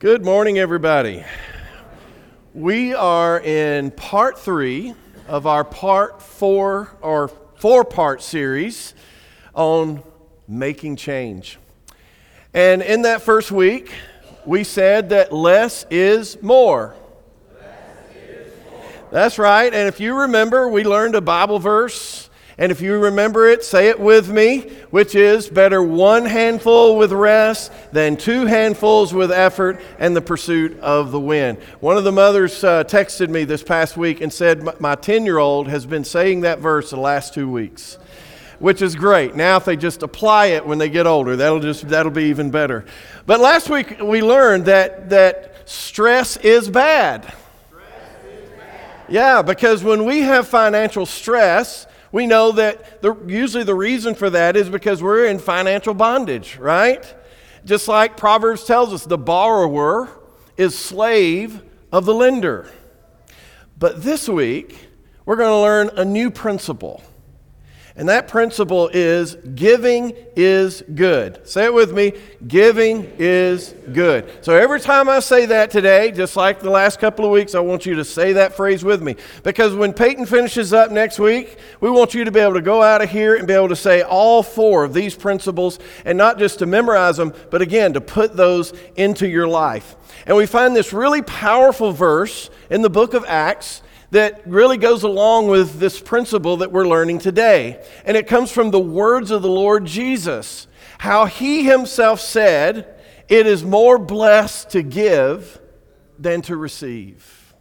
[0.00, 1.26] Good morning, everybody.
[2.54, 4.94] We are in part three
[5.28, 8.94] of our part four or four part series
[9.52, 10.02] on
[10.48, 11.58] making change.
[12.54, 13.92] And in that first week,
[14.46, 16.94] we said that less is more.
[19.10, 19.70] That's right.
[19.70, 22.29] And if you remember, we learned a Bible verse
[22.60, 27.10] and if you remember it, say it with me, which is better one handful with
[27.10, 31.56] rest than two handfuls with effort and the pursuit of the wind.
[31.80, 35.38] One of the mothers uh, texted me this past week and said, My 10 year
[35.38, 37.96] old has been saying that verse the last two weeks
[38.58, 39.34] which is great.
[39.34, 42.50] Now, if they just apply it when they get older, that'll just that'll be even
[42.50, 42.84] better.
[43.24, 47.22] But last week we learned that that stress is bad.
[47.22, 47.82] Stress
[48.30, 49.06] is bad.
[49.08, 54.30] Yeah, because when we have financial stress, we know that the, usually the reason for
[54.30, 57.14] that is because we're in financial bondage, right?
[57.64, 60.08] Just like Proverbs tells us, the borrower
[60.56, 62.70] is slave of the lender.
[63.78, 64.88] But this week,
[65.24, 67.02] we're going to learn a new principle.
[67.96, 71.46] And that principle is giving is good.
[71.46, 72.12] Say it with me
[72.46, 74.30] giving is good.
[74.42, 77.60] So every time I say that today, just like the last couple of weeks, I
[77.60, 79.16] want you to say that phrase with me.
[79.42, 82.82] Because when Peyton finishes up next week, we want you to be able to go
[82.82, 86.38] out of here and be able to say all four of these principles and not
[86.38, 89.96] just to memorize them, but again, to put those into your life.
[90.26, 95.02] And we find this really powerful verse in the book of Acts that really goes
[95.02, 97.82] along with this principle that we're learning today.
[98.04, 100.66] And it comes from the words of the Lord Jesus,
[100.98, 105.60] how he himself said, It is more blessed to give
[106.18, 107.54] than to receive.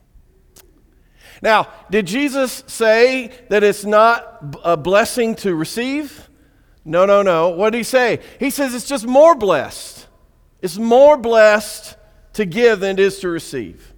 [1.42, 6.30] Now, did Jesus say that it's not a blessing to receive?
[6.84, 7.50] No, no, no.
[7.50, 8.20] What did he say?
[8.40, 10.08] He says it's just more blessed.
[10.62, 11.96] It's more blessed
[12.34, 13.89] to give than it is to receive.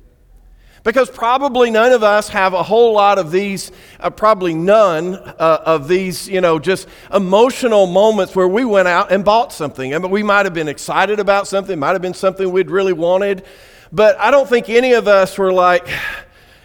[0.84, 5.62] Because probably none of us have a whole lot of these, uh, probably none uh,
[5.64, 9.94] of these, you know, just emotional moments where we went out and bought something.
[9.94, 12.94] I mean, we might have been excited about something, might have been something we'd really
[12.94, 13.46] wanted,
[13.92, 15.88] but I don't think any of us were like,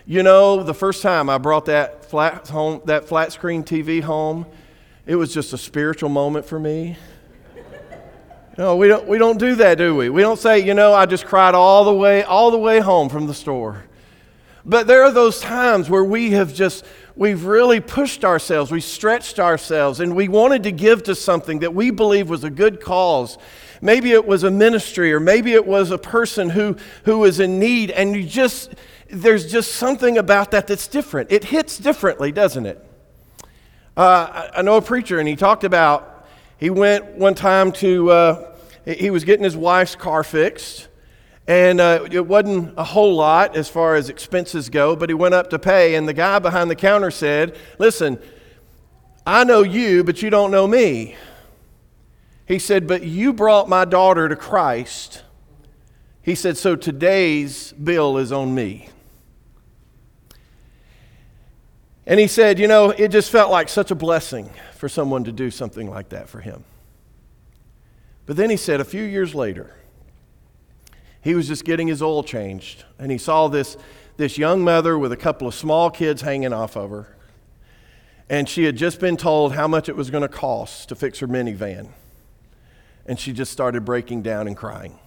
[0.06, 4.46] you know, the first time I brought that flat home, that flat screen TV home,
[5.04, 6.96] it was just a spiritual moment for me.
[8.56, 10.08] No, we don't, we don't do that, do we?
[10.08, 13.10] We don't say, you know, I just cried all the way, all the way home
[13.10, 13.84] from the store.
[14.68, 16.84] But there are those times where we have just,
[17.14, 21.72] we've really pushed ourselves, we stretched ourselves, and we wanted to give to something that
[21.72, 23.38] we believe was a good cause.
[23.80, 27.60] Maybe it was a ministry, or maybe it was a person who, who was in
[27.60, 28.74] need, and you just,
[29.08, 31.30] there's just something about that that's different.
[31.30, 32.84] It hits differently, doesn't it?
[33.96, 36.26] Uh, I know a preacher, and he talked about,
[36.58, 40.88] he went one time to, uh, he was getting his wife's car fixed
[41.48, 45.34] and uh, it wasn't a whole lot as far as expenses go, but he went
[45.34, 48.18] up to pay, and the guy behind the counter said, Listen,
[49.24, 51.16] I know you, but you don't know me.
[52.46, 55.22] He said, But you brought my daughter to Christ.
[56.22, 58.88] He said, So today's bill is on me.
[62.06, 65.32] And he said, You know, it just felt like such a blessing for someone to
[65.32, 66.64] do something like that for him.
[68.26, 69.72] But then he said, a few years later,
[71.26, 73.76] he was just getting his oil changed, and he saw this,
[74.16, 77.16] this young mother with a couple of small kids hanging off of her.
[78.30, 81.18] And she had just been told how much it was going to cost to fix
[81.18, 81.88] her minivan.
[83.06, 85.00] And she just started breaking down and crying.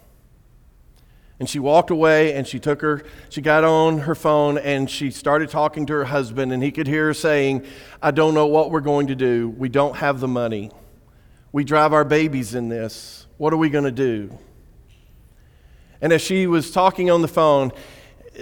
[1.40, 5.12] And she walked away and she took her, she got on her phone and she
[5.12, 6.51] started talking to her husband.
[6.51, 7.66] And he could hear her saying,
[8.01, 9.47] I don't know what we're going to do.
[9.57, 10.72] We don't have the money.
[11.53, 13.25] We drive our babies in this.
[13.38, 14.38] What are we going to do?
[16.02, 17.72] And as she was talking on the phone,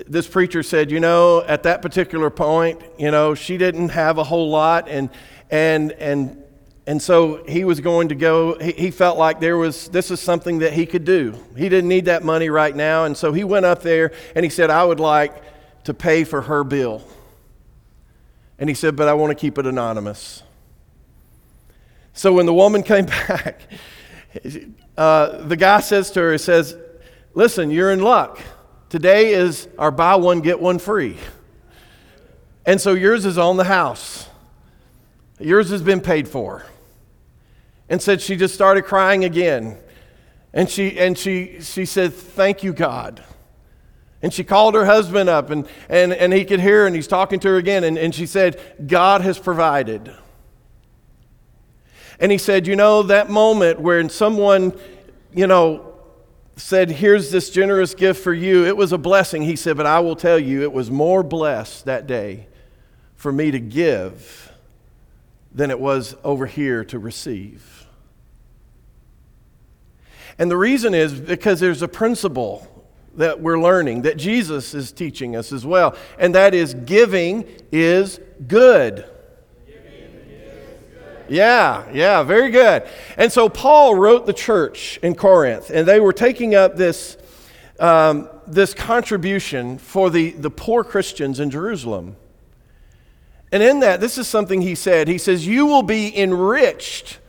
[0.05, 4.23] this preacher said, you know, at that particular point, you know, she didn't have a
[4.23, 5.09] whole lot, and
[5.49, 6.43] and and
[6.85, 8.57] and so he was going to go.
[8.59, 11.33] He, he felt like there was this is something that he could do.
[11.55, 14.49] He didn't need that money right now, and so he went up there and he
[14.49, 15.43] said, I would like
[15.85, 17.01] to pay for her bill.
[18.59, 20.43] And he said, but I want to keep it anonymous.
[22.13, 23.61] So when the woman came back,
[24.97, 26.75] uh, the guy says to her, he says,
[27.37, 28.39] listen, you're in luck.
[28.89, 31.17] Today is our buy one, get one free.
[32.65, 34.27] And so yours is on the house.
[35.39, 36.65] Yours has been paid for.
[37.89, 39.77] And said she just started crying again.
[40.51, 43.23] And she, and she, she said, Thank you, God.
[44.23, 47.39] And she called her husband up, and, and, and he could hear, and he's talking
[47.41, 47.83] to her again.
[47.83, 50.11] And, and she said, God has provided.
[52.19, 54.73] And he said, You know, that moment when someone,
[55.35, 55.86] you know,
[56.57, 59.43] said, Here's this generous gift for you, it was a blessing.
[59.43, 62.47] He said, But I will tell you, it was more blessed that day
[63.15, 64.51] for me to give
[65.53, 67.87] than it was over here to receive.
[70.37, 72.67] And the reason is because there's a principle
[73.15, 78.19] that we're learning that Jesus is teaching us as well, and that is giving is
[78.47, 79.09] good.
[81.29, 82.87] Yeah, yeah, very good.
[83.17, 87.17] And so Paul wrote the church in Corinth, and they were taking up this,
[87.79, 92.15] um, this contribution for the, the poor Christians in Jerusalem.
[93.51, 95.07] And in that, this is something he said.
[95.07, 97.19] He says, You will be enriched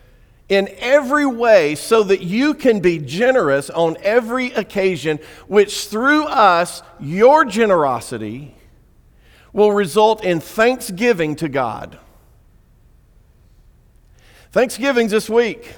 [0.49, 6.83] in every way so that you can be generous on every occasion, which through us,
[6.99, 8.55] your generosity
[9.53, 11.99] will result in thanksgiving to God.
[14.53, 15.75] Thanksgiving's this week.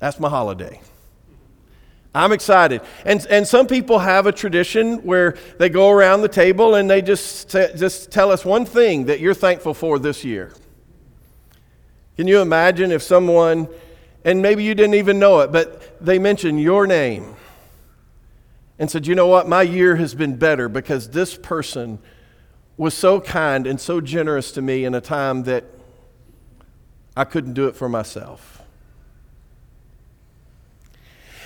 [0.00, 0.80] That's my holiday.
[2.14, 2.80] I'm excited.
[3.04, 7.02] And, and some people have a tradition where they go around the table and they
[7.02, 10.52] just, just tell us one thing that you're thankful for this year.
[12.16, 13.66] Can you imagine if someone,
[14.24, 17.34] and maybe you didn't even know it, but they mentioned your name
[18.78, 19.48] and said, You know what?
[19.48, 21.98] My year has been better because this person
[22.76, 25.64] was so kind and so generous to me in a time that
[27.16, 28.62] I couldn't do it for myself.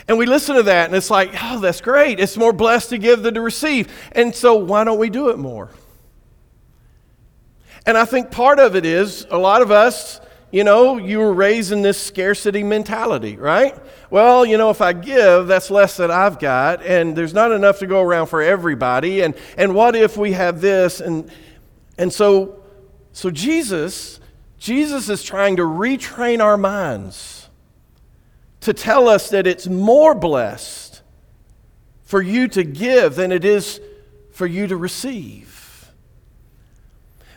[0.08, 2.18] And we listen to that and it's like, oh, that's great.
[2.18, 3.92] It's more blessed to give than to receive.
[4.12, 5.68] And so why don't we do it more?
[7.84, 10.20] And I think part of it is a lot of us,
[10.50, 13.74] you know, you were raised in this scarcity mentality, right?
[14.08, 17.80] Well, you know, if I give, that's less that I've got, and there's not enough
[17.80, 19.20] to go around for everybody.
[19.20, 21.00] And, and what if we have this?
[21.00, 21.30] And,
[21.98, 22.62] and so,
[23.12, 24.20] so Jesus
[24.58, 27.48] Jesus is trying to retrain our minds
[28.60, 31.02] to tell us that it's more blessed
[32.04, 33.80] for you to give than it is
[34.32, 35.90] for you to receive.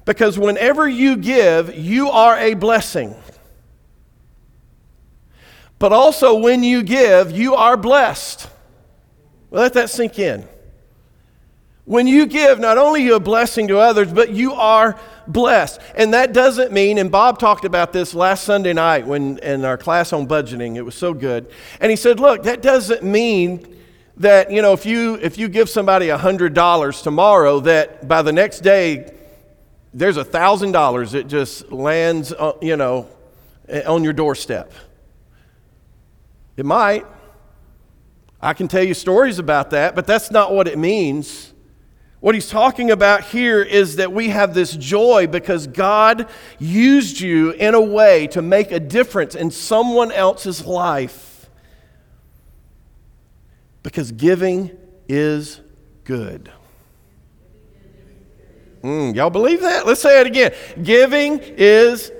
[0.05, 3.15] Because whenever you give, you are a blessing.
[5.77, 8.47] But also, when you give, you are blessed.
[9.51, 10.47] Let that sink in.
[11.85, 15.79] When you give, not only are you a blessing to others, but you are blessed.
[15.95, 19.77] And that doesn't mean, and Bob talked about this last Sunday night when in our
[19.77, 21.51] class on budgeting, it was so good.
[21.79, 23.77] And he said, look, that doesn't mean
[24.17, 28.33] that, you know, if you if you give somebody a $100 tomorrow, that by the
[28.33, 29.13] next day,
[29.93, 33.07] there's a $1,000 that just lands, uh, you know,
[33.85, 34.71] on your doorstep.
[36.57, 37.05] It might.
[38.41, 41.50] I can tell you stories about that, but that's not what it means.
[42.21, 46.29] What he's talking about here is that we have this joy because God
[46.59, 51.49] used you in a way to make a difference in someone else's life.
[53.81, 54.69] Because giving
[55.09, 55.61] is
[56.03, 56.51] good.
[58.83, 59.87] Mm, y'all believe that?
[59.87, 60.53] Let's say it again.
[60.83, 62.11] Giving is.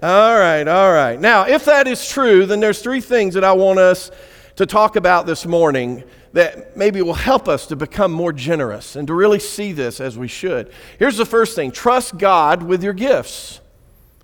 [0.00, 1.20] All right, all right.
[1.20, 4.12] Now, if that is true, then there's three things that I want us
[4.56, 6.04] to talk about this morning
[6.34, 10.18] that maybe will help us to become more generous and to really see this as
[10.18, 10.70] we should.
[10.98, 13.60] Here's the first thing trust God with your gifts.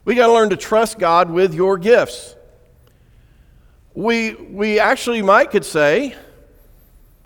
[0.04, 2.34] We got to learn to trust God with your gifts.
[3.94, 6.16] We, we actually might could say,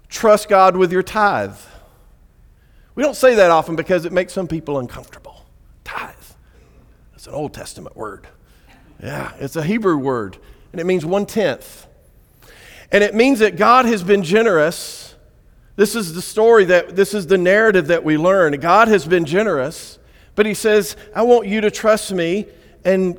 [0.08, 1.56] trust God with your tithe.
[2.94, 5.46] We don't say that often because it makes some people uncomfortable.
[5.84, 6.14] Tithe.
[7.12, 8.26] That's an Old Testament word.
[9.02, 10.36] Yeah, it's a Hebrew word,
[10.72, 11.86] and it means one tenth.
[12.94, 15.16] And it means that God has been generous.
[15.74, 18.52] This is the story that, this is the narrative that we learn.
[18.60, 19.98] God has been generous,
[20.36, 22.46] but He says, I want you to trust me
[22.84, 23.18] and,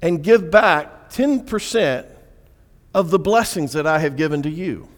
[0.00, 2.06] and give back 10%
[2.94, 4.88] of the blessings that I have given to you.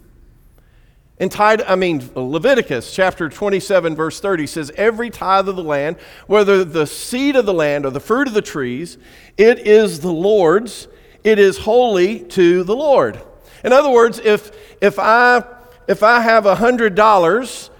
[1.18, 5.96] In tithe, I mean, Leviticus chapter 27, verse 30 says, Every tithe of the land,
[6.28, 8.98] whether the seed of the land or the fruit of the trees,
[9.36, 10.86] it is the Lord's,
[11.24, 13.20] it is holy to the Lord.
[13.64, 14.50] In other words, if,
[14.80, 15.44] if, I,
[15.86, 17.70] if I have $100,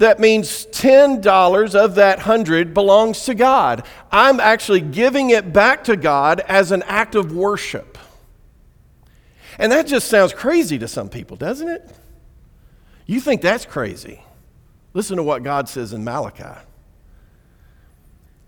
[0.00, 3.84] that means $10 of that 100 belongs to God.
[4.10, 7.98] I'm actually giving it back to God as an act of worship.
[9.58, 11.86] And that just sounds crazy to some people, doesn't it?
[13.04, 14.22] You think that's crazy.
[14.94, 16.60] Listen to what God says in Malachi.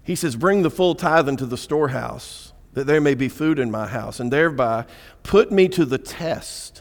[0.04, 3.70] He says, Bring the full tithe into the storehouse, that there may be food in
[3.70, 4.86] my house, and thereby
[5.22, 6.71] put me to the test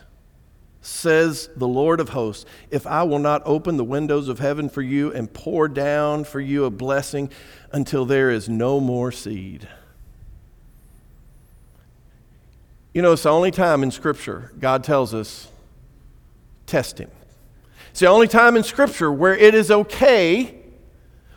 [0.82, 4.82] says the Lord of hosts, if I will not open the windows of heaven for
[4.82, 7.30] you and pour down for you a blessing
[7.72, 9.68] until there is no more seed.
[12.94, 15.48] You know, it's the only time in Scripture God tells us
[16.66, 17.12] test Him.
[17.92, 20.58] It's the only time in Scripture where it is okay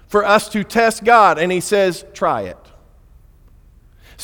[0.09, 2.64] for us to test God, and He says, try it.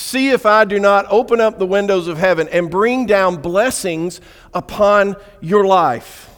[0.01, 4.23] See if I do not open up the windows of heaven and bring down blessings
[4.55, 6.31] upon your life.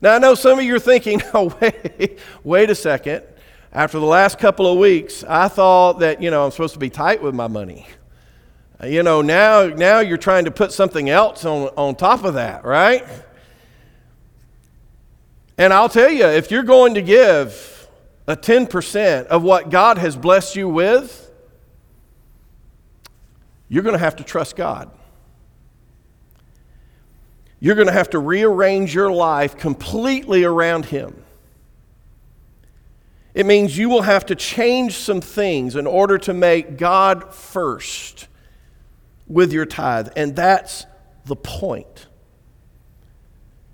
[0.00, 3.22] Now, I know some of you are thinking, oh, wait, wait a second.
[3.70, 6.88] After the last couple of weeks, I thought that, you know, I'm supposed to be
[6.88, 7.86] tight with my money.
[8.82, 12.34] Uh, you know, now, now you're trying to put something else on, on top of
[12.34, 13.04] that, right?
[15.58, 17.88] And I'll tell you, if you're going to give
[18.26, 21.24] a 10% of what God has blessed you with,
[23.68, 24.90] you're going to have to trust God.
[27.58, 31.24] You're going to have to rearrange your life completely around Him.
[33.34, 38.28] It means you will have to change some things in order to make God first
[39.26, 40.08] with your tithe.
[40.16, 40.86] And that's
[41.24, 42.06] the point.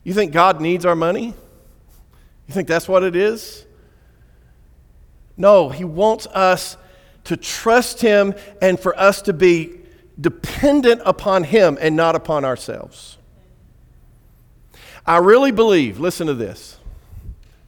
[0.04, 1.34] You think God needs our money?
[2.48, 3.66] You think that's what it is?
[5.36, 6.76] No, He wants us
[7.24, 9.81] to trust Him and for us to be
[10.20, 13.18] dependent upon Him and not upon ourselves.
[15.06, 16.78] I really believe, listen to this.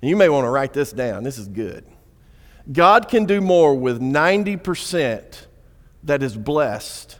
[0.00, 1.24] You may want to write this down.
[1.24, 1.84] This is good.
[2.70, 5.46] God can do more with 90%
[6.04, 7.18] that is blessed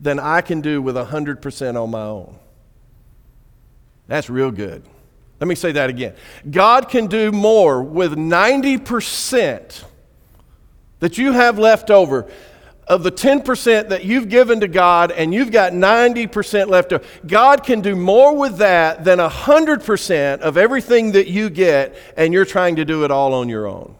[0.00, 2.38] than I can do with 100% on my own.
[4.08, 4.82] That's real good.
[5.40, 6.14] Let me say that again.
[6.50, 9.84] God can do more with 90%
[11.00, 12.30] that you have left over
[12.86, 17.64] of the 10% that you've given to God and you've got 90% left over, God
[17.64, 22.76] can do more with that than 100% of everything that you get and you're trying
[22.76, 23.96] to do it all on your own.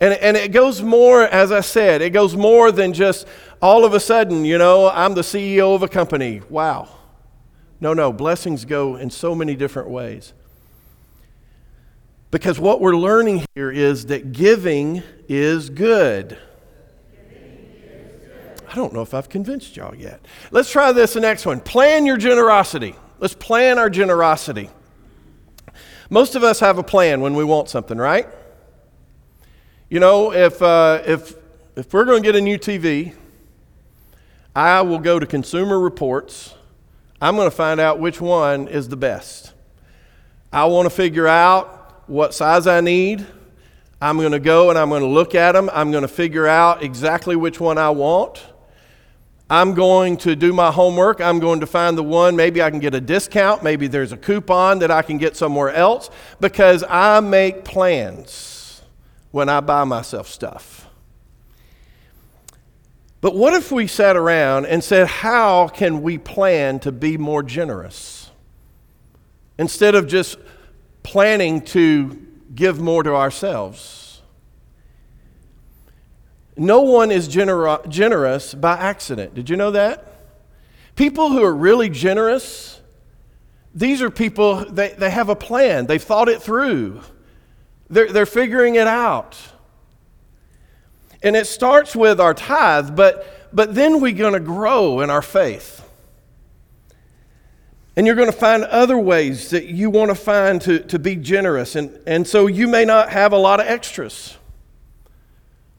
[0.00, 3.26] And, and it goes more, as I said, it goes more than just
[3.62, 6.42] all of a sudden, you know, I'm the CEO of a company.
[6.48, 6.88] Wow.
[7.80, 10.32] No, no, blessings go in so many different ways.
[12.34, 16.36] Because what we're learning here is that giving is good.
[18.68, 20.20] I don't know if I've convinced y'all yet.
[20.50, 21.60] Let's try this the next one.
[21.60, 22.96] Plan your generosity.
[23.20, 24.68] Let's plan our generosity.
[26.10, 28.26] Most of us have a plan when we want something, right?
[29.88, 31.36] You know, if, uh, if,
[31.76, 33.14] if we're going to get a new TV,
[34.56, 36.52] I will go to Consumer Reports.
[37.20, 39.52] I'm going to find out which one is the best.
[40.52, 43.26] I want to figure out what size I need.
[44.00, 45.70] I'm going to go and I'm going to look at them.
[45.72, 48.44] I'm going to figure out exactly which one I want.
[49.48, 51.20] I'm going to do my homework.
[51.20, 53.62] I'm going to find the one, maybe I can get a discount.
[53.62, 58.82] Maybe there's a coupon that I can get somewhere else because I make plans
[59.30, 60.88] when I buy myself stuff.
[63.20, 67.42] But what if we sat around and said, How can we plan to be more
[67.42, 68.30] generous?
[69.58, 70.36] Instead of just
[71.04, 74.20] planning to give more to ourselves.
[76.56, 79.34] No one is gener- generous by accident.
[79.34, 80.06] Did you know that?
[80.96, 82.80] People who are really generous,
[83.74, 87.00] these are people, they, they have a plan, they've thought it through,
[87.90, 89.36] they're, they're figuring it out.
[91.22, 95.22] And it starts with our tithe, but, but then we're going to grow in our
[95.22, 95.83] faith.
[97.96, 101.14] And you're going to find other ways that you want to find to, to be
[101.14, 101.76] generous.
[101.76, 104.36] And, and so you may not have a lot of extras.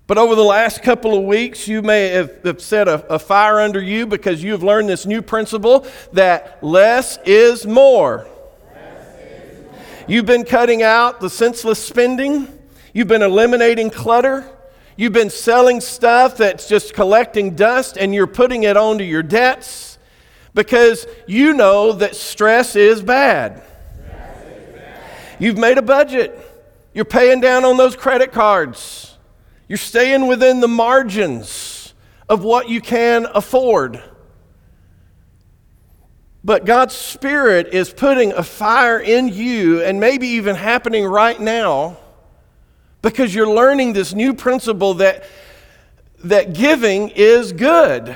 [0.07, 3.59] But over the last couple of weeks, you may have, have set a, a fire
[3.59, 8.27] under you because you have learned this new principle that less is more.
[10.07, 12.47] You've been cutting out the senseless spending,
[12.93, 14.49] you've been eliminating clutter.
[14.97, 19.94] You've been selling stuff that's just collecting dust and you're putting it onto your debts
[20.55, 23.61] because you know that stress is bad.
[25.37, 26.39] You've made a budget.
[26.93, 29.17] You're paying down on those credit cards.
[29.67, 31.93] You're staying within the margins
[32.29, 34.01] of what you can afford.
[36.41, 41.97] But God's Spirit is putting a fire in you, and maybe even happening right now,
[43.01, 45.25] because you're learning this new principle that,
[46.23, 48.15] that giving is good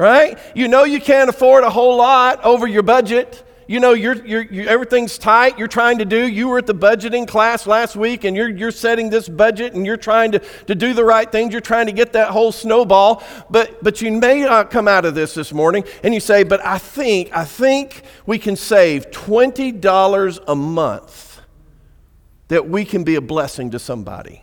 [0.00, 0.38] right?
[0.54, 3.44] You know you can't afford a whole lot over your budget.
[3.68, 5.58] You know you're, you're, you're, everything's tight.
[5.58, 6.26] You're trying to do.
[6.26, 9.84] You were at the budgeting class last week, and you're, you're setting this budget, and
[9.84, 11.52] you're trying to, to do the right things.
[11.52, 13.22] You're trying to get that whole snowball.
[13.50, 16.64] But but you may not come out of this this morning, and you say, "But
[16.64, 21.42] I think I think we can save twenty dollars a month
[22.48, 24.42] that we can be a blessing to somebody."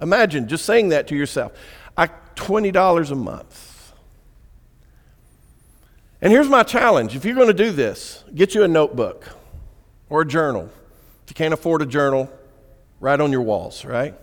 [0.00, 1.52] Imagine just saying that to yourself.
[1.98, 3.65] I twenty dollars a month.
[6.20, 9.28] And here's my challenge if you're going to do this, get you a notebook
[10.08, 10.70] or a journal.
[11.24, 12.30] If you can't afford a journal,
[13.00, 14.14] write on your walls, right?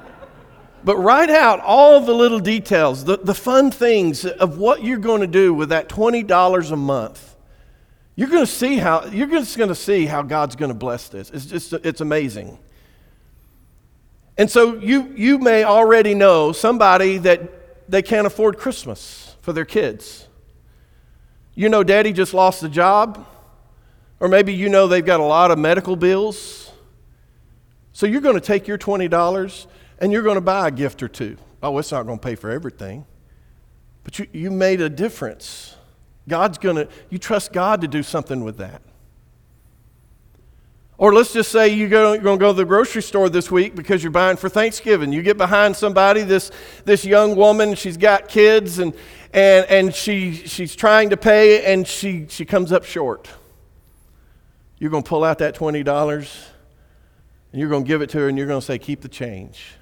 [0.84, 5.20] but write out all the little details, the, the fun things of what you're going
[5.20, 7.36] to do with that $20 a month.
[8.16, 11.08] You're going to see how, you're just going to see how God's going to bless
[11.08, 11.30] this.
[11.30, 12.58] It's just, it's amazing.
[14.36, 19.64] And so you, you may already know somebody that they can't afford Christmas for their
[19.64, 20.27] kids.
[21.58, 23.26] You know, daddy just lost a job,
[24.20, 26.70] or maybe you know they've got a lot of medical bills.
[27.92, 29.66] So you're going to take your $20
[29.98, 31.36] and you're going to buy a gift or two.
[31.60, 33.06] Oh, it's not going to pay for everything.
[34.04, 35.74] But you, you made a difference.
[36.28, 38.80] God's going to, you trust God to do something with that.
[40.96, 43.50] Or let's just say you go, you're going to go to the grocery store this
[43.50, 45.12] week because you're buying for Thanksgiving.
[45.12, 46.52] You get behind somebody, this,
[46.84, 48.94] this young woman, she's got kids, and,
[49.32, 53.28] and, and she, she's trying to pay, and she, she comes up short.
[54.78, 56.46] You're going to pull out that $20,
[57.52, 59.08] and you're going to give it to her, and you're going to say, Keep the
[59.08, 59.74] change.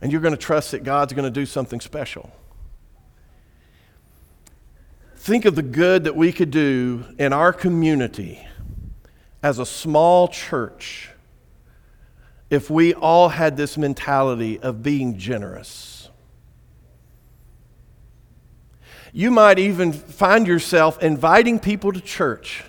[0.00, 2.30] And you're going to trust that God's going to do something special.
[5.16, 8.46] Think of the good that we could do in our community
[9.42, 11.10] as a small church
[12.48, 15.89] if we all had this mentality of being generous.
[19.12, 22.64] You might even find yourself inviting people to church.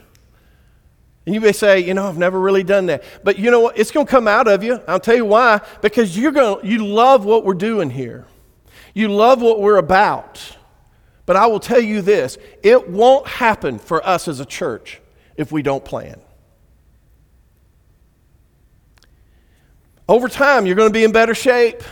[1.25, 3.03] And you may say, you know, I've never really done that.
[3.23, 3.77] But you know what?
[3.77, 4.81] It's going to come out of you.
[4.87, 5.61] I'll tell you why.
[5.81, 8.25] Because you're going to, you love what we're doing here.
[8.93, 10.57] You love what we're about.
[11.25, 14.99] But I will tell you this it won't happen for us as a church
[15.37, 16.19] if we don't plan.
[20.09, 21.83] Over time, you're going to be in better shape.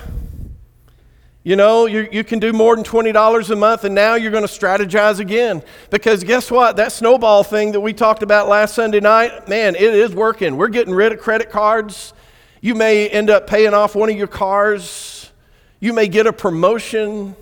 [1.50, 4.46] You know, you, you can do more than $20 a month, and now you're going
[4.46, 5.63] to strategize again.
[5.89, 6.75] Because guess what?
[6.75, 10.58] That snowball thing that we talked about last Sunday night, man, it is working.
[10.58, 12.14] We're getting rid of credit cards.
[12.62, 15.31] You may end up paying off one of your cars.
[15.79, 17.35] You may get a promotion.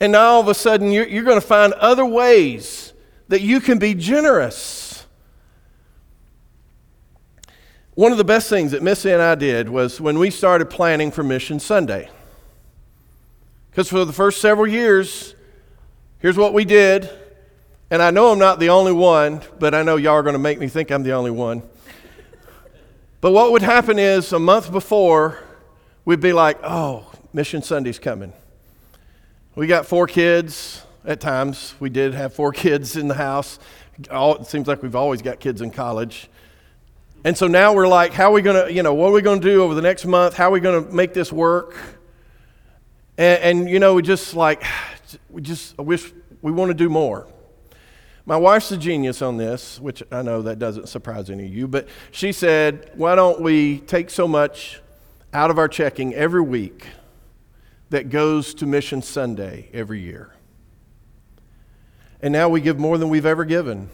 [0.00, 2.94] And now all of a sudden, you're, you're going to find other ways
[3.28, 5.06] that you can be generous.
[7.94, 11.12] One of the best things that Missy and I did was when we started planning
[11.12, 12.10] for Mission Sunday.
[13.72, 15.34] Because for the first several years,
[16.18, 17.08] here's what we did.
[17.90, 20.38] And I know I'm not the only one, but I know y'all are going to
[20.38, 21.62] make me think I'm the only one.
[23.22, 25.38] but what would happen is a month before,
[26.04, 28.34] we'd be like, oh, Mission Sunday's coming.
[29.54, 31.74] We got four kids at times.
[31.80, 33.58] We did have four kids in the house.
[34.10, 36.28] All, it seems like we've always got kids in college.
[37.24, 39.22] And so now we're like, how are we going to, you know, what are we
[39.22, 40.34] going to do over the next month?
[40.34, 41.74] How are we going to make this work?
[43.18, 44.64] And, and, you know, we just like,
[45.30, 47.28] we just I wish we want to do more.
[48.24, 51.66] My wife's a genius on this, which I know that doesn't surprise any of you,
[51.66, 54.80] but she said, why don't we take so much
[55.32, 56.86] out of our checking every week
[57.90, 60.32] that goes to Mission Sunday every year?
[62.20, 63.90] And now we give more than we've ever given.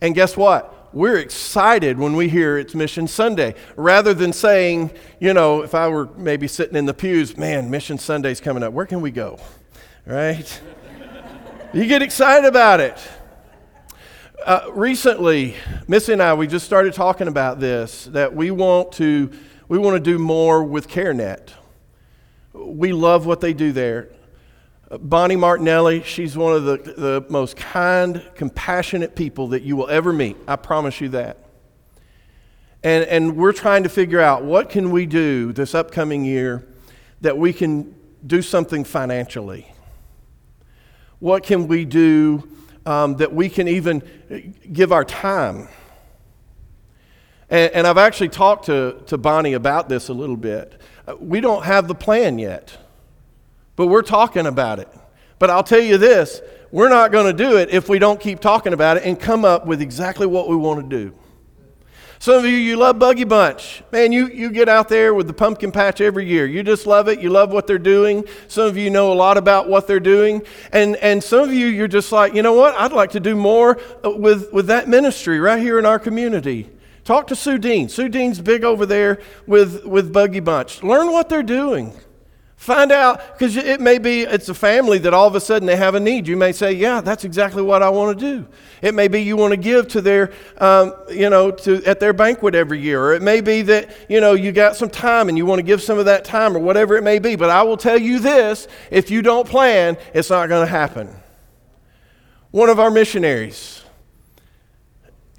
[0.00, 0.74] And guess what?
[0.92, 5.88] We're excited when we hear it's Mission Sunday rather than saying, you know, if I
[5.88, 8.72] were maybe sitting in the pews, man, Mission Sunday's coming up.
[8.72, 9.38] Where can we go?
[10.04, 10.60] Right?
[11.72, 12.98] you get excited about it.
[14.44, 15.54] Uh, recently,
[15.86, 19.30] Missy and I, we just started talking about this that we want to
[19.68, 21.50] we want to do more with CareNet.
[22.52, 24.08] We love what they do there.
[24.98, 30.12] Bonnie Martinelli, she's one of the, the most kind, compassionate people that you will ever
[30.12, 30.36] meet.
[30.48, 31.38] I promise you that.
[32.82, 36.66] And, and we're trying to figure out what can we do this upcoming year
[37.20, 37.94] that we can
[38.26, 39.72] do something financially.
[41.20, 42.48] What can we do
[42.84, 44.02] um, that we can even
[44.72, 45.68] give our time?
[47.48, 50.80] And, and I've actually talked to, to Bonnie about this a little bit.
[51.06, 52.76] Uh, we don't have the plan yet.
[53.80, 54.88] But we're talking about it.
[55.38, 58.38] But I'll tell you this we're not going to do it if we don't keep
[58.38, 61.14] talking about it and come up with exactly what we want to do.
[62.18, 63.82] Some of you, you love Buggy Bunch.
[63.90, 66.44] Man, you, you get out there with the pumpkin patch every year.
[66.44, 67.20] You just love it.
[67.20, 68.26] You love what they're doing.
[68.48, 70.42] Some of you know a lot about what they're doing.
[70.74, 72.74] And, and some of you, you're just like, you know what?
[72.74, 76.68] I'd like to do more uh, with, with that ministry right here in our community.
[77.04, 77.88] Talk to Sue Dean.
[77.88, 80.82] Sue Dean's big over there with, with Buggy Bunch.
[80.82, 81.94] Learn what they're doing.
[82.60, 85.76] Find out, because it may be it's a family that all of a sudden they
[85.76, 86.28] have a need.
[86.28, 88.46] You may say, Yeah, that's exactly what I want to do.
[88.82, 92.12] It may be you want to give to their, um, you know, to, at their
[92.12, 93.02] banquet every year.
[93.02, 95.62] Or it may be that, you know, you got some time and you want to
[95.62, 97.34] give some of that time or whatever it may be.
[97.34, 101.08] But I will tell you this if you don't plan, it's not going to happen.
[102.50, 103.82] One of our missionaries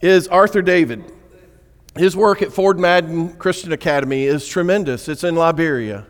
[0.02, 1.04] is Arthur David.
[1.96, 6.08] His work at Ford Madden Christian Academy is tremendous, it's in Liberia.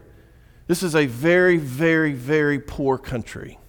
[0.71, 3.59] This is a very, very, very poor country.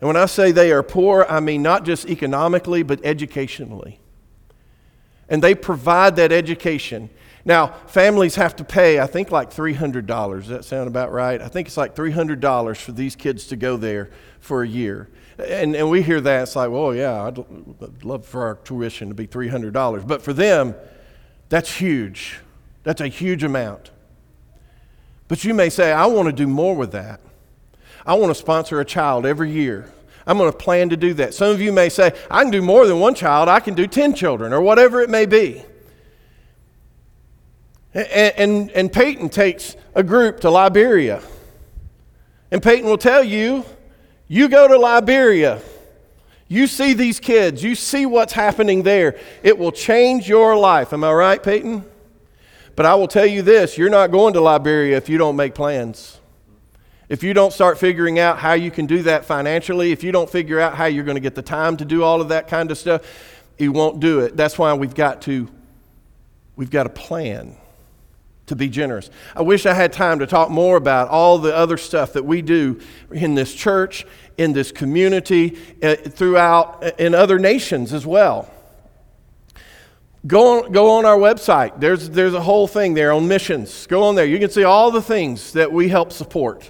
[0.00, 4.00] And when I say they are poor, I mean not just economically, but educationally.
[5.28, 7.10] And they provide that education.
[7.44, 10.06] Now, families have to pay, I think, like $300.
[10.06, 11.38] Does that sound about right?
[11.42, 14.08] I think it's like $300 for these kids to go there
[14.40, 15.10] for a year.
[15.36, 19.10] And, and we hear that, it's like, well, yeah, I'd, I'd love for our tuition
[19.10, 20.06] to be $300.
[20.06, 20.76] But for them,
[21.50, 22.38] that's huge.
[22.84, 23.90] That's a huge amount.
[25.28, 27.20] But you may say, I want to do more with that.
[28.04, 29.90] I want to sponsor a child every year.
[30.26, 31.34] I'm going to plan to do that.
[31.34, 33.86] Some of you may say, I can do more than one child, I can do
[33.86, 35.64] 10 children, or whatever it may be.
[37.94, 41.22] And, and, and Peyton takes a group to Liberia.
[42.50, 43.64] And Peyton will tell you,
[44.28, 45.60] you go to Liberia,
[46.48, 49.18] you see these kids, you see what's happening there.
[49.42, 50.92] It will change your life.
[50.92, 51.84] Am I right, Peyton?
[52.76, 55.54] But I will tell you this you're not going to Liberia if you don't make
[55.54, 56.20] plans.
[57.08, 60.28] If you don't start figuring out how you can do that financially, if you don't
[60.28, 62.70] figure out how you're going to get the time to do all of that kind
[62.70, 63.02] of stuff,
[63.58, 64.36] you won't do it.
[64.36, 65.48] That's why we've got to
[66.56, 67.56] we've got a plan
[68.46, 69.10] to be generous.
[69.34, 72.42] I wish I had time to talk more about all the other stuff that we
[72.42, 78.50] do in this church, in this community, uh, throughout uh, in other nations as well.
[80.26, 81.78] Go on, go on our website.
[81.78, 83.86] There's, there's a whole thing there on missions.
[83.86, 84.24] Go on there.
[84.24, 86.68] You can see all the things that we help support.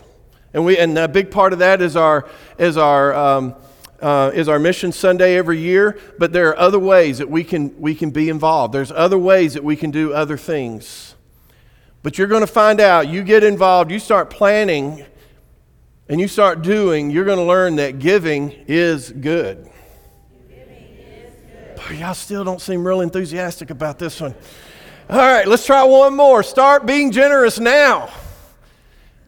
[0.53, 3.55] And, we, and a big part of that is our, is our, um,
[4.03, 5.99] uh, is our mission Sunday every year.
[6.19, 8.75] But there are other ways that we can, we can be involved.
[8.75, 11.15] There's other ways that we can do other things.
[12.03, 15.05] But you're going to find out, you get involved, you start planning,
[16.09, 19.71] and you start doing, you're going to learn that giving is good
[21.95, 24.35] y'all still don't seem real enthusiastic about this one.
[25.09, 26.43] All right, let's try one more.
[26.43, 28.11] Start being generous now.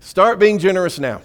[0.00, 1.20] Start being generous now.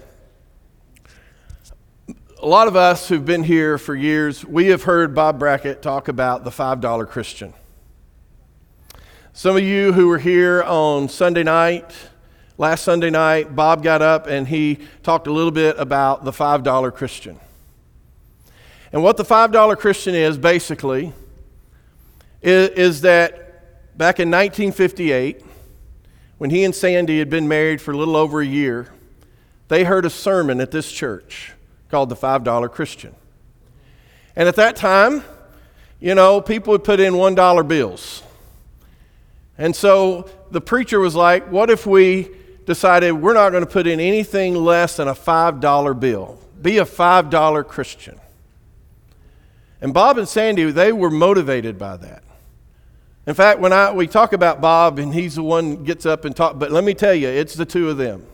[2.42, 6.08] A lot of us who've been here for years, we have heard Bob Brackett talk
[6.08, 7.54] about the $5 Christian.
[9.32, 11.92] Some of you who were here on Sunday night,
[12.58, 16.94] last Sunday night, Bob got up and he talked a little bit about the $5
[16.94, 17.40] Christian.
[18.92, 21.14] And what the $5 Christian is basically
[22.44, 25.44] is, is that back in 1958,
[26.38, 28.94] when he and Sandy had been married for a little over a year,
[29.70, 31.54] they heard a sermon at this church
[31.90, 33.16] called the $5 Christian.
[34.36, 35.24] And at that time,
[36.00, 38.24] you know, people would put in $1 bills.
[39.58, 42.30] And so the preacher was like, what if we
[42.66, 46.40] decided we're not going to put in anything less than a $5 bill?
[46.62, 48.20] Be a $5 Christian.
[49.80, 52.24] And Bob and Sandy, they were motivated by that.
[53.26, 56.36] In fact, when I, we talk about Bob and he's the one gets up and
[56.36, 58.26] talk, but let me tell you, it's the two of them.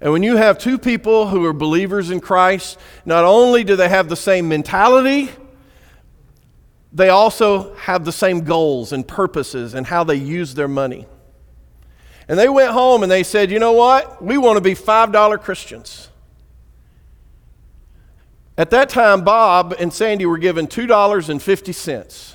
[0.00, 3.88] And when you have two people who are believers in Christ, not only do they
[3.88, 5.30] have the same mentality,
[6.92, 11.06] they also have the same goals and purposes and how they use their money.
[12.28, 14.22] And they went home and they said, you know what?
[14.22, 16.08] We want to be $5 Christians.
[18.56, 22.33] At that time, Bob and Sandy were given $2.50.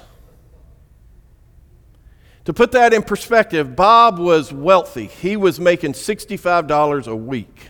[2.50, 5.06] To put that in perspective, Bob was wealthy.
[5.06, 7.70] He was making $65 a week.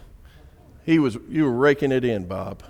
[0.86, 2.64] He was, you were raking it in, Bob.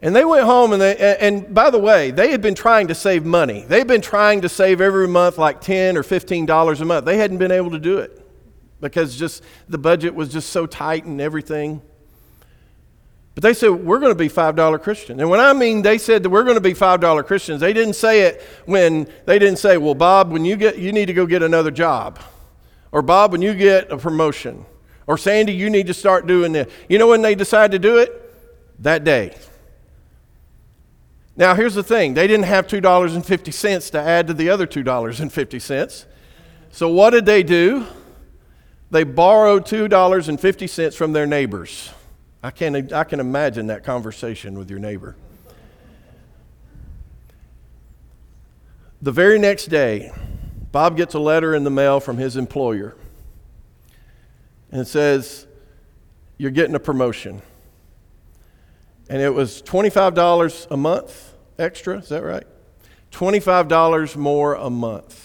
[0.00, 2.94] And they went home, and, they, and by the way, they had been trying to
[2.96, 3.64] save money.
[3.68, 7.04] They'd been trying to save every month like 10 or $15 a month.
[7.04, 8.20] They hadn't been able to do it
[8.80, 11.82] because just the budget was just so tight and everything.
[13.34, 15.20] But they said, we're going to be $5 Christians.
[15.20, 17.94] And when I mean they said that we're going to be $5 Christians, they didn't
[17.94, 21.24] say it when they didn't say, well, Bob, when you get, you need to go
[21.24, 22.20] get another job.
[22.90, 24.66] Or Bob, when you get a promotion.
[25.06, 26.70] Or Sandy, you need to start doing this.
[26.88, 28.18] You know when they decided to do it?
[28.82, 29.34] That day.
[31.36, 36.04] Now, here's the thing they didn't have $2.50 to add to the other $2.50.
[36.70, 37.86] So, what did they do?
[38.90, 41.90] They borrowed $2.50 from their neighbors.
[42.42, 45.16] I can, I can imagine that conversation with your neighbor.
[49.00, 50.12] The very next day,
[50.72, 52.96] Bob gets a letter in the mail from his employer.
[54.70, 55.46] and it says,
[56.38, 57.42] You're getting a promotion.
[59.08, 62.46] And it was $25 a month extra, is that right?
[63.12, 65.21] $25 more a month.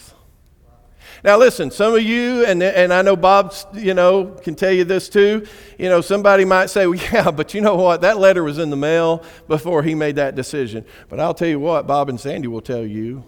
[1.23, 4.83] Now, listen, some of you, and, and I know Bob, you know, can tell you
[4.83, 5.47] this too.
[5.77, 8.01] You know, somebody might say, well, yeah, but you know what?
[8.01, 10.85] That letter was in the mail before he made that decision.
[11.09, 13.23] But I'll tell you what, Bob and Sandy will tell you.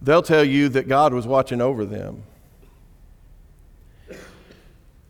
[0.00, 2.24] They'll tell you that God was watching over them.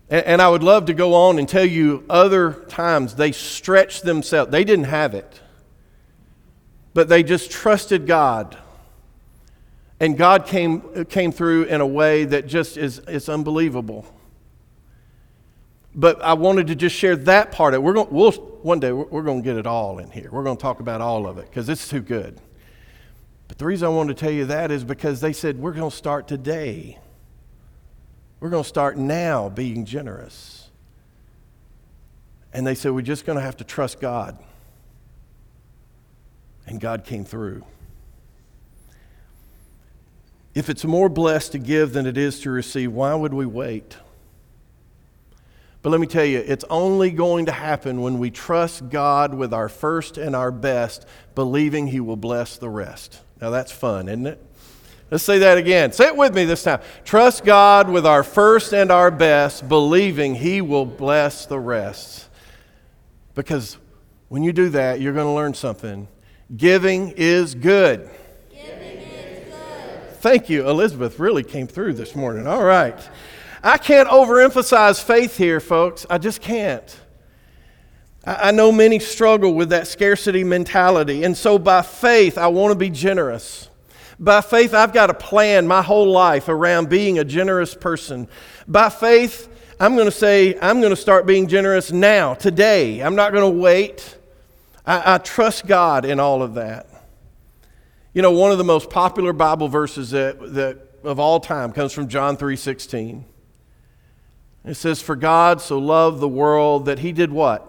[0.09, 4.03] And, and I would love to go on and tell you other times they stretched
[4.03, 4.51] themselves.
[4.51, 5.41] They didn't have it,
[6.93, 8.59] but they just trusted God
[9.99, 14.05] and God came, came through in a way that just is, is unbelievable.
[15.95, 17.83] But I wanted to just share that part of it.
[17.83, 20.29] We're going, we'll, one day we're, we're going to get it all in here.
[20.31, 22.39] We're going to talk about all of it because it's too good.
[23.47, 25.89] But the reason I wanted to tell you that is because they said, we're going
[25.89, 26.97] to start today.
[28.39, 30.69] We're going to start now being generous.
[32.51, 34.37] And they said, we're just going to have to trust God.
[36.65, 37.63] And God came through.
[40.53, 43.97] If it's more blessed to give than it is to receive, why would we wait?
[45.81, 49.53] But let me tell you, it's only going to happen when we trust God with
[49.53, 53.19] our first and our best, believing He will bless the rest.
[53.41, 54.45] Now that's fun, isn't it?
[55.11, 55.91] Let's say that again.
[55.91, 56.79] Say it with me this time.
[57.03, 62.29] Trust God with our first and our best, believing He will bless the rest.
[63.35, 63.77] Because
[64.29, 66.07] when you do that, you're going to learn something.
[66.55, 68.09] Giving is good.
[70.23, 70.69] Thank you.
[70.69, 72.47] Elizabeth really came through this morning.
[72.47, 72.97] All right.
[73.61, 76.05] I can't overemphasize faith here, folks.
[76.09, 76.97] I just can't.
[78.25, 81.25] I know many struggle with that scarcity mentality.
[81.25, 83.67] And so, by faith, I want to be generous.
[84.17, 88.29] By faith, I've got a plan my whole life around being a generous person.
[88.65, 93.01] By faith, I'm going to say, I'm going to start being generous now, today.
[93.01, 94.17] I'm not going to wait.
[94.85, 96.92] I, I trust God in all of that.
[98.13, 101.93] You know, one of the most popular Bible verses that, that of all time comes
[101.93, 103.23] from John 3:16.
[104.65, 107.67] It says, For God so loved the world that he did what?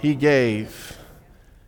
[0.00, 0.98] He gave.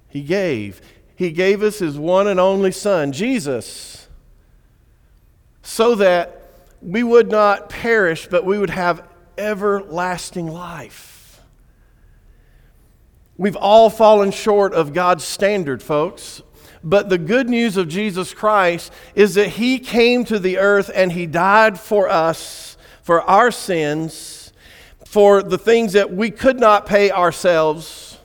[0.09, 0.81] He gave.
[1.15, 4.09] He gave us his one and only Son, Jesus,
[5.63, 6.51] so that
[6.81, 11.41] we would not perish, but we would have everlasting life.
[13.37, 16.43] We've all fallen short of God's standard, folks.
[16.89, 21.13] But the good news of Jesus Christ is that He came to the earth and
[21.13, 24.55] He died for us, for our sins,
[25.05, 28.17] for the things that we could not pay ourselves.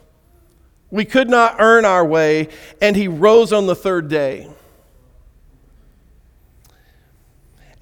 [0.90, 2.48] We could not earn our way,
[2.80, 4.48] and He rose on the third day.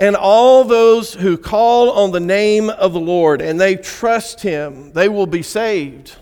[0.01, 4.93] And all those who call on the name of the Lord and they trust Him,
[4.95, 6.17] they will be saved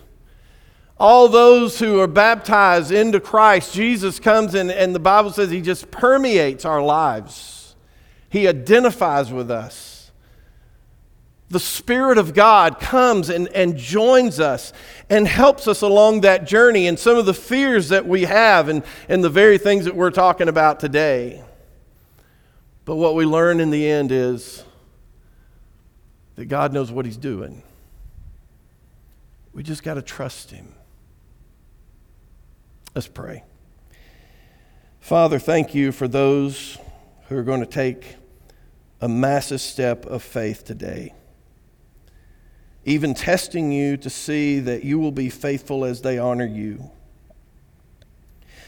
[1.01, 5.59] all those who are baptized into Christ, Jesus comes in, and the Bible says he
[5.59, 7.75] just permeates our lives.
[8.29, 10.11] He identifies with us.
[11.49, 14.73] The Spirit of God comes and, and joins us
[15.09, 18.83] and helps us along that journey and some of the fears that we have and,
[19.09, 21.43] and the very things that we're talking about today.
[22.85, 24.63] But what we learn in the end is
[26.35, 27.63] that God knows what He's doing.
[29.51, 30.75] We just got to trust Him.
[32.93, 33.43] Let's pray.
[34.99, 36.77] Father, thank you for those
[37.27, 38.17] who are going to take
[38.99, 41.13] a massive step of faith today.
[42.83, 46.91] Even testing you to see that you will be faithful as they honor you.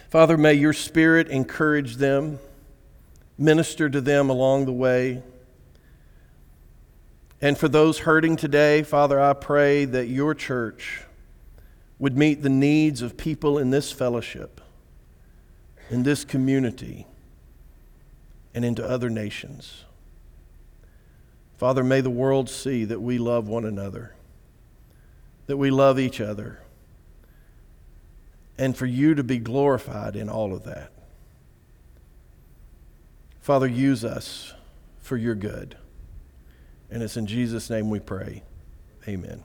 [0.10, 2.40] Father, may your spirit encourage them,
[3.38, 5.22] minister to them along the way.
[7.42, 11.02] And for those hurting today, Father, I pray that your church
[12.04, 14.60] would meet the needs of people in this fellowship,
[15.90, 17.08] in this community,
[18.54, 19.86] and into other nations.
[21.58, 24.14] Father, may the world see that we love one another,
[25.48, 26.60] that we love each other,
[28.58, 30.92] and for you to be glorified in all of that.
[33.40, 34.54] Father, use us
[35.00, 35.78] for your good.
[36.92, 38.44] And it's in Jesus' name we pray.
[39.08, 39.42] Amen.